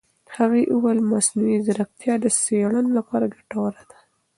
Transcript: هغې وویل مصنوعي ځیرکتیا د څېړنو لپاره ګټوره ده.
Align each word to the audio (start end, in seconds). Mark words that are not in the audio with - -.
هغې 0.35 0.63
وویل 0.75 0.99
مصنوعي 1.11 1.57
ځیرکتیا 1.65 2.13
د 2.21 2.25
څېړنو 2.41 2.89
لپاره 2.97 3.25
ګټوره 3.35 3.83
ده. 3.89 3.97